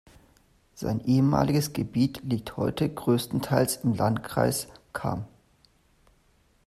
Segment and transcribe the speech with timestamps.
[0.73, 5.25] Sein ehemaliges Gebiet liegt heute größtenteils im Landkreis Cham.